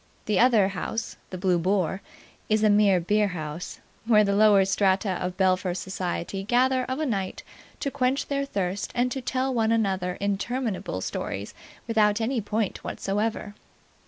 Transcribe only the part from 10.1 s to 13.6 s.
interminable stories without any point whatsoever.